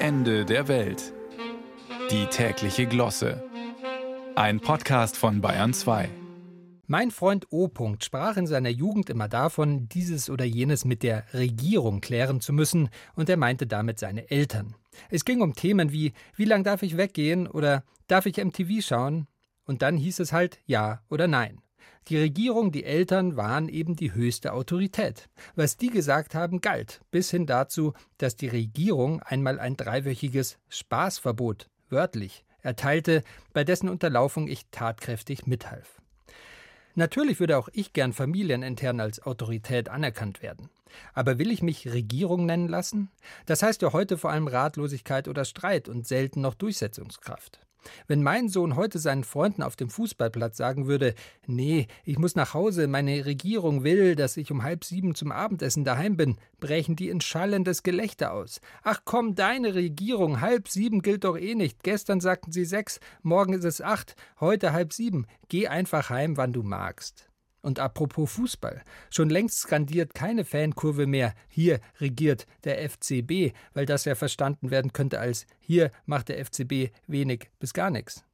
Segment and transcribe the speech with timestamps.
[0.00, 1.12] Ende der Welt.
[2.12, 3.42] Die tägliche Glosse.
[4.36, 6.08] Ein Podcast von Bayern 2.
[6.86, 7.68] Mein Freund O.
[7.98, 12.90] sprach in seiner Jugend immer davon, dieses oder jenes mit der Regierung klären zu müssen,
[13.16, 14.76] und er meinte damit seine Eltern.
[15.10, 19.26] Es ging um Themen wie wie lang darf ich weggehen oder darf ich MTV schauen?
[19.64, 21.60] Und dann hieß es halt ja oder nein.
[22.08, 25.28] Die Regierung, die Eltern waren eben die höchste Autorität.
[25.56, 31.68] Was die gesagt haben, galt, bis hin dazu, dass die Regierung einmal ein dreiwöchiges Spaßverbot,
[31.90, 36.00] wörtlich, erteilte, bei dessen Unterlaufung ich tatkräftig mithalf.
[36.94, 40.70] Natürlich würde auch ich gern familienintern als Autorität anerkannt werden.
[41.14, 43.10] Aber will ich mich Regierung nennen lassen?
[43.46, 47.60] Das heißt ja heute vor allem Ratlosigkeit oder Streit und selten noch Durchsetzungskraft.
[48.06, 51.14] Wenn mein Sohn heute seinen Freunden auf dem Fußballplatz sagen würde,
[51.46, 55.84] nee, ich muss nach Hause, meine Regierung will, dass ich um halb sieben zum Abendessen
[55.84, 58.60] daheim bin, brechen die in schallendes Gelächter aus.
[58.82, 61.82] Ach komm, deine Regierung, halb sieben gilt doch eh nicht.
[61.82, 65.26] Gestern sagten sie sechs, morgen ist es acht, heute halb sieben.
[65.48, 67.28] Geh einfach heim, wann du magst.
[67.68, 74.06] Und apropos Fußball, schon längst skandiert keine Fankurve mehr, hier regiert der FCB, weil das
[74.06, 78.24] ja verstanden werden könnte als hier macht der FCB wenig bis gar nichts.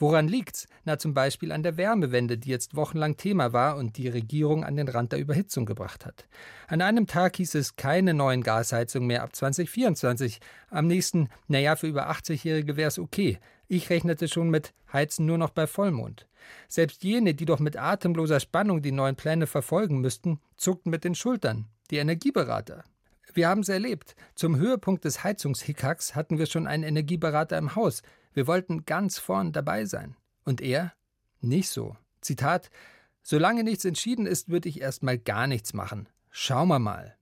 [0.00, 0.66] Woran liegt's?
[0.84, 4.76] Na zum Beispiel an der Wärmewende, die jetzt wochenlang Thema war und die Regierung an
[4.76, 6.26] den Rand der Überhitzung gebracht hat.
[6.68, 10.40] An einem Tag hieß es keine neuen Gasheizungen mehr ab 2024.
[10.70, 13.38] Am nächsten, naja, für über 80-Jährige wäre es okay.
[13.68, 16.26] Ich rechnete schon mit Heizen nur noch bei Vollmond.
[16.66, 21.14] Selbst jene, die doch mit atemloser Spannung die neuen Pläne verfolgen müssten, zuckten mit den
[21.14, 21.66] Schultern.
[21.90, 22.84] Die Energieberater.
[23.34, 24.16] Wir haben es erlebt.
[24.34, 28.02] Zum Höhepunkt des Heizungshickacks hatten wir schon einen Energieberater im Haus.
[28.32, 30.16] Wir wollten ganz vorn dabei sein.
[30.44, 30.92] Und er?
[31.40, 31.96] Nicht so.
[32.20, 32.70] Zitat:
[33.22, 36.08] Solange nichts entschieden ist, würde ich erst mal gar nichts machen.
[36.30, 37.16] Schauen wir mal.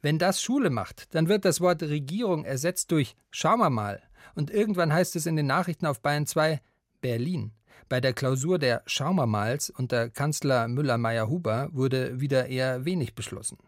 [0.00, 4.02] Wenn das Schule macht, dann wird das Wort Regierung ersetzt durch Schauen wir mal.
[4.34, 6.60] Und irgendwann heißt es in den Nachrichten auf Bayern 2
[7.00, 7.52] Berlin.
[7.88, 13.58] Bei der Klausur der Schaumermals unter Kanzler Müller-Meyer-Huber wurde wieder eher wenig beschlossen.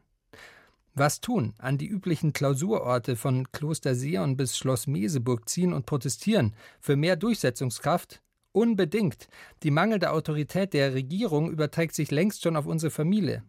[0.97, 1.55] Was tun?
[1.59, 7.17] An die üblichen Klausurorte von Kloster Sion bis Schloss Meseburg ziehen und protestieren für mehr
[7.17, 8.23] Durchsetzungskraft?
[8.53, 9.27] Unbedingt.
[9.65, 13.43] Die mangelnde Autorität der Regierung überträgt sich längst schon auf unsere Familie.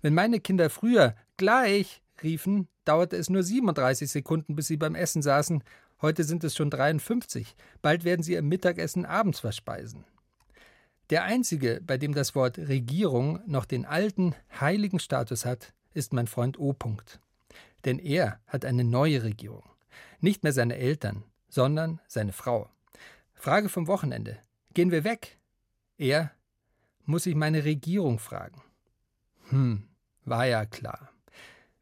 [0.00, 5.22] Wenn meine Kinder früher gleich riefen, dauerte es nur 37 Sekunden, bis sie beim Essen
[5.22, 5.64] saßen.
[6.00, 7.56] Heute sind es schon 53.
[7.80, 10.04] Bald werden sie ihr Mittagessen abends verspeisen.
[11.10, 16.26] Der einzige, bei dem das Wort Regierung noch den alten, heiligen Status hat, ist mein
[16.26, 16.74] Freund O.
[17.84, 19.64] Denn er hat eine neue Regierung.
[20.20, 22.70] Nicht mehr seine Eltern, sondern seine Frau.
[23.34, 24.38] Frage vom Wochenende.
[24.74, 25.38] Gehen wir weg?
[25.98, 26.30] Er
[27.04, 28.62] muss ich meine Regierung fragen.
[29.50, 29.88] Hm,
[30.24, 31.10] war ja klar.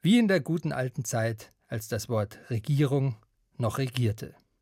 [0.03, 3.17] Wie in der guten alten Zeit, als das Wort Regierung
[3.59, 4.35] noch regierte.